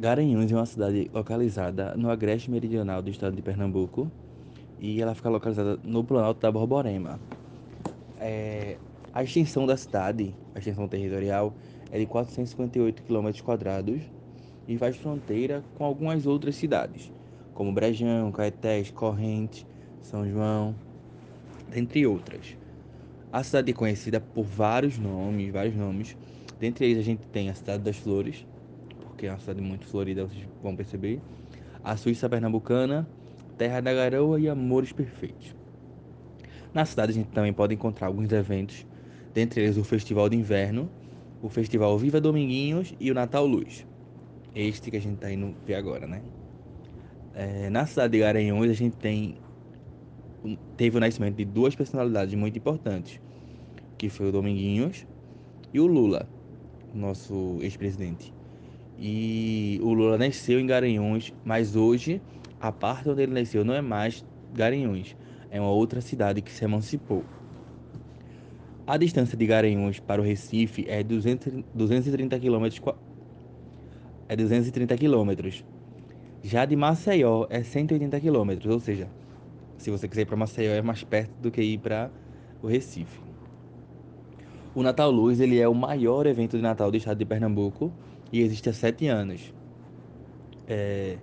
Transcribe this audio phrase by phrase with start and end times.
[0.00, 4.08] Garanhuns é uma cidade localizada no agreste meridional do estado de Pernambuco
[4.78, 7.18] e ela fica localizada no Planalto da Borborema.
[8.20, 8.76] É,
[9.12, 11.52] a extensão da cidade, a extensão territorial,
[11.90, 13.28] é de 458 km
[14.68, 17.10] e faz fronteira com algumas outras cidades,
[17.52, 19.66] como Brejão, Caetés, Corrente,
[20.00, 20.76] São João,
[21.68, 22.56] dentre outras.
[23.32, 26.16] A cidade é conhecida por vários nomes, vários nomes.
[26.60, 28.46] Dentre eles a gente tem a Cidade das Flores,
[29.18, 31.20] porque é uma cidade muito florida, vocês vão perceber.
[31.82, 33.04] A Suíça Pernambucana,
[33.56, 35.56] Terra da Garoa e Amores Perfeitos.
[36.72, 38.86] Na cidade a gente também pode encontrar alguns eventos,
[39.34, 40.88] dentre eles o Festival de Inverno,
[41.42, 43.84] o Festival Viva Dominguinhos e o Natal Luz.
[44.54, 46.22] Este que a gente está indo ver agora, né?
[47.34, 49.34] É, na cidade de Garanhuns a gente tem
[50.76, 53.20] teve o nascimento de duas personalidades muito importantes,
[53.98, 55.04] que foi o Dominguinhos
[55.74, 56.28] e o Lula,
[56.94, 58.37] nosso ex-presidente.
[58.98, 62.20] E o Lula nasceu em Garanhuns, mas hoje
[62.60, 65.16] a parte onde ele nasceu não é mais Garanhuns,
[65.50, 67.24] é uma outra cidade que se emancipou.
[68.84, 72.94] A distância de Garanhuns para o Recife é 200, 230 km.
[74.28, 75.62] É 230 km.
[76.42, 79.08] Já de Maceió é 180 km, ou seja,
[79.76, 82.10] se você quiser ir para Maceió é mais perto do que ir para
[82.62, 83.20] o Recife.
[84.74, 87.92] O Natal Luz ele é o maior evento de Natal do estado de Pernambuco
[88.32, 89.52] e existe há sete anos.
[90.66, 91.18] É...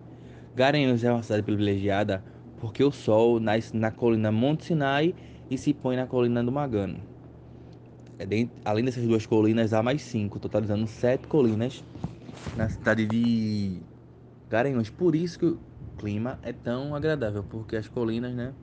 [0.56, 2.24] Garanhuns é uma cidade privilegiada
[2.60, 5.14] porque o sol nasce na colina Monte Sinai
[5.50, 7.00] e se põe na colina do Magano.
[8.18, 11.84] É dentro, além dessas duas colinas, há mais cinco, totalizando sete colinas
[12.56, 13.82] na cidade de
[14.50, 14.90] Garanhuns.
[14.90, 15.60] Por isso que o
[15.98, 18.54] clima é tão agradável, porque as colinas, né,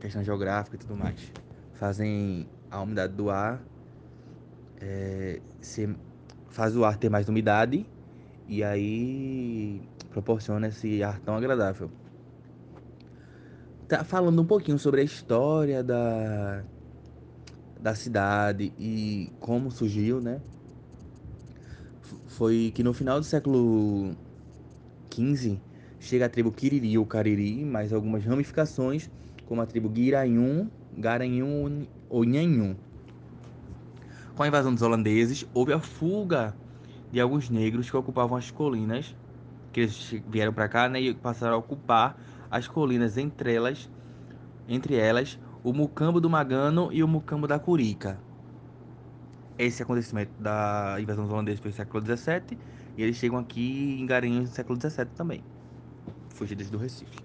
[0.00, 1.30] questão geográfica e tudo mais,
[1.74, 3.62] fazem a umidade do ar
[4.80, 5.94] é, ser
[6.50, 7.86] faz o ar ter mais umidade
[8.46, 11.90] e aí proporciona esse ar tão agradável.
[13.88, 16.62] Tá falando um pouquinho sobre a história da,
[17.80, 20.40] da cidade e como surgiu, né?
[22.26, 24.16] Foi que no final do século
[25.12, 25.60] XV
[25.98, 29.10] chega a tribo Quiriri ou Cariri, mais algumas ramificações,
[29.46, 32.76] como a tribo Guiranhum, Garanhum ou Nhanhum
[34.40, 36.56] com a invasão dos holandeses, houve a fuga
[37.12, 39.14] de alguns negros que ocupavam as colinas,
[39.70, 42.18] que eles vieram para cá né, e passaram a ocupar
[42.50, 43.90] as colinas entre elas,
[44.66, 48.18] entre elas o Mucambo do Magano e o Mucambo da Curica.
[49.58, 52.58] Esse acontecimento da invasão dos holandeses foi no século XVII
[52.96, 55.44] e eles chegam aqui em Garanhuns no século XVII também,
[56.30, 57.18] fugidos do Recife.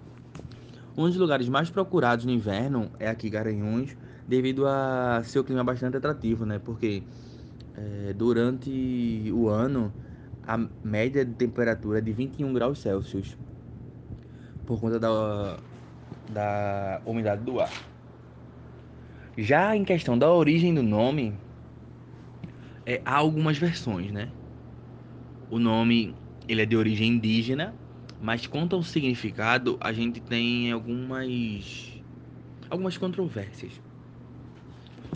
[0.98, 3.96] Um dos lugares mais procurados no inverno é aqui Garanhuns,
[4.28, 6.59] devido a seu clima bastante atrativo, né?
[6.59, 7.03] Porque
[7.75, 9.94] é, durante o ano
[10.47, 13.36] a média de temperatura é de 21 graus Celsius
[14.66, 15.58] por conta da,
[16.30, 17.72] da umidade do ar.
[19.38, 21.34] Já em questão da origem do nome,
[22.86, 24.30] é, há algumas versões, né?
[25.50, 26.16] O nome
[26.47, 27.74] ele é de origem indígena,
[28.22, 31.94] mas quanto ao significado, a gente tem algumas
[32.69, 33.84] algumas controvérsias.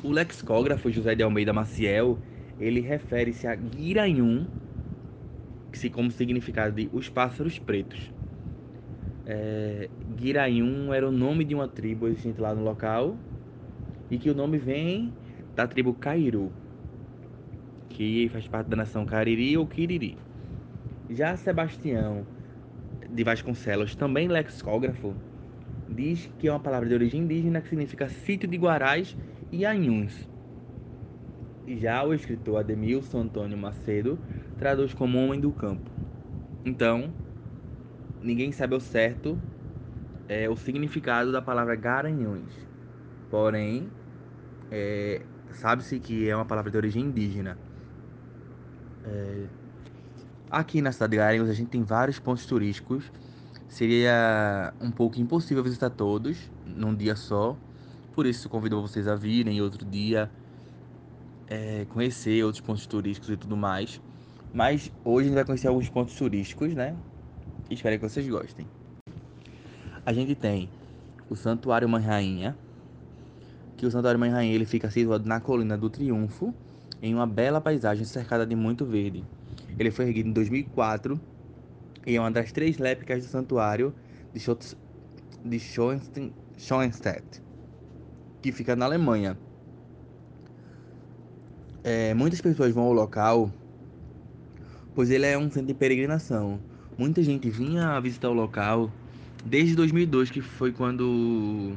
[0.04, 2.18] O lexicógrafo José de Almeida Maciel,
[2.60, 4.46] ele refere-se a Guiranhum,
[5.72, 8.12] que se como significado de os pássaros pretos.
[9.26, 9.90] É,
[10.94, 13.16] era o nome de uma tribo existente lá no local
[14.10, 15.14] e que o nome vem
[15.56, 16.52] da tribo Cairu,
[17.90, 20.18] que faz parte da nação Cariri ou Quiriri.
[21.10, 22.26] Já Sebastião
[23.10, 25.14] de Vasconcelos, também lexicógrafo,
[25.88, 29.18] diz que é uma palavra de origem indígena que significa sítio de Guarais
[29.52, 30.28] e Anhuns.
[31.68, 34.18] Já o escritor Ademilson Antônio Macedo
[34.58, 35.90] traduz como homem do campo.
[36.66, 37.14] Então,
[38.22, 39.40] ninguém sabe ao certo
[40.28, 42.54] é, o significado da palavra Garanhuns.
[43.30, 43.90] Porém,
[44.72, 45.22] é,
[45.52, 47.58] sabe-se que é uma palavra de origem indígena.
[49.06, 49.46] É,
[50.50, 53.12] aqui na cidade de Garanhuns a gente tem vários pontos turísticos.
[53.68, 57.56] Seria um pouco impossível visitar todos num dia só,
[58.20, 60.30] por isso convido vocês a virem outro dia,
[61.48, 64.02] é, conhecer outros pontos turísticos e tudo mais.
[64.54, 66.98] Mas hoje a gente vai conhecer alguns pontos turísticos, né?
[67.72, 68.68] Espero que vocês gostem.
[70.06, 70.68] A gente tem
[71.30, 72.58] o Santuário Mãe Rainha,
[73.78, 76.54] que o Santuário Mãe Rainha ele fica situado na colina do Triunfo,
[77.02, 79.24] em uma bela paisagem cercada de muito verde.
[79.80, 81.18] Ele foi erguido em 2004
[82.06, 83.96] e é uma das três lépicas do santuário
[84.34, 85.58] de
[86.58, 87.48] Schoenstatt
[88.42, 89.38] que fica na Alemanha.
[91.84, 93.52] É, muitas pessoas vão ao local
[95.00, 96.60] pois ele é um centro de peregrinação.
[96.98, 98.92] Muita gente vinha visitar o local
[99.46, 101.74] desde 2002, que foi quando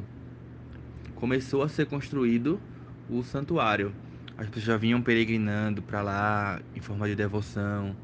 [1.15, 2.59] começou a ser construído
[3.09, 3.93] o santuário.
[4.37, 7.95] As pessoas já vinham peregrinando para lá em forma de devoção.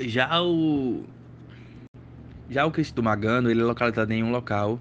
[0.00, 1.04] Já o
[2.48, 4.80] já o Cristo Magano, ele é localizado em um local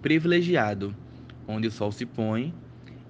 [0.00, 0.94] privilegiado,
[1.48, 2.54] onde o sol se põe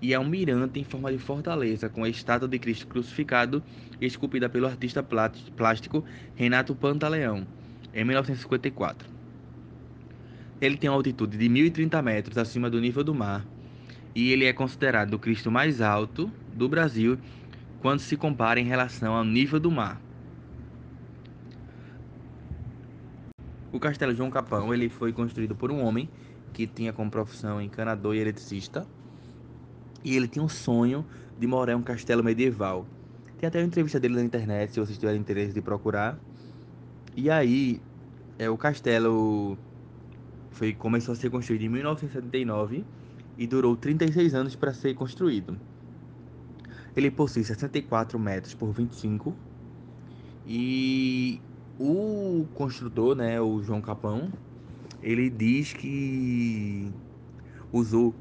[0.00, 3.62] e é um mirante em forma de fortaleza com a estátua de Cristo crucificado
[4.00, 6.04] esculpida pelo artista plástico
[6.36, 7.44] Renato Pantaleão
[7.92, 9.08] em 1954.
[10.60, 13.44] Ele tem uma altitude de 1030 metros acima do nível do mar
[14.14, 17.18] e ele é considerado o Cristo mais alto do Brasil
[17.80, 20.00] quando se compara em relação ao nível do mar.
[23.70, 26.08] O Castelo João Capão ele foi construído por um homem
[26.52, 28.86] que tinha como profissão encanador e eletricista.
[30.04, 31.04] E ele tinha um sonho
[31.38, 32.86] de morar em um castelo medieval.
[33.38, 36.18] Tem até uma entrevista dele na internet, se vocês tiverem interesse de procurar.
[37.16, 37.80] E aí,
[38.38, 39.56] é, o castelo
[40.50, 42.84] foi, começou a ser construído em 1979
[43.36, 45.58] e durou 36 anos para ser construído.
[46.96, 49.34] Ele possui 64 metros por 25
[50.44, 51.40] e
[51.78, 54.32] o construtor, né, o João Capão,
[55.02, 56.92] ele diz que
[57.72, 58.14] usou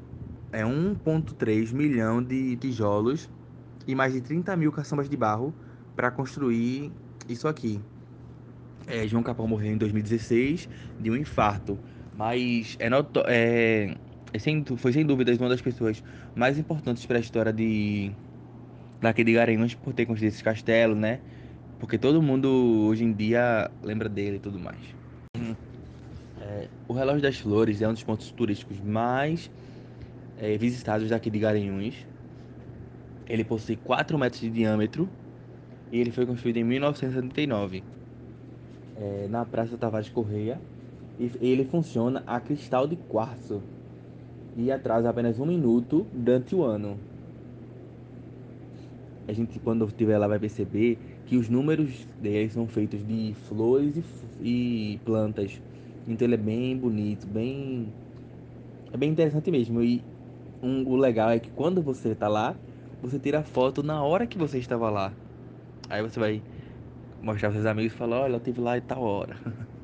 [0.52, 3.28] é 1,3 milhão de tijolos
[3.86, 5.54] e mais de 30 mil caçambas de barro
[5.94, 6.92] para construir
[7.28, 7.80] isso aqui.
[8.86, 11.78] É, João Capão morreu em 2016 de um infarto,
[12.16, 13.94] mas é, noto, é,
[14.32, 16.02] é sem, foi sem dúvidas uma das pessoas
[16.34, 18.12] mais importantes para a história de
[19.00, 21.20] daqui de Garanhuns por ter construído esse castelo, né?
[21.78, 22.48] Porque todo mundo
[22.88, 24.96] hoje em dia lembra dele e tudo mais.
[26.88, 29.50] O Relógio das Flores é um dos pontos turísticos mais
[30.38, 32.06] é, visitados daqui de Garanhuns.
[33.28, 35.06] Ele possui 4 metros de diâmetro
[35.92, 37.84] e ele foi construído em 1979
[38.96, 40.58] é, na Praça Tavares Correia.
[41.20, 43.60] E ele funciona a cristal de quartzo
[44.56, 46.98] e atrasa apenas um minuto durante o ano.
[49.28, 53.94] A gente, quando estiver lá, vai perceber que os números dele são feitos de flores
[54.40, 55.60] e, e plantas.
[56.12, 57.94] Então ele é bem bonito, bem.
[58.92, 59.82] É bem interessante mesmo.
[59.82, 60.04] E
[60.62, 62.60] um, o legal é que quando você está lá,
[63.00, 65.16] você tira a foto na hora que você estava lá.
[65.88, 66.44] Aí você vai
[67.22, 69.38] mostrar para seus amigos e falar, olha, eu estive lá e tal hora.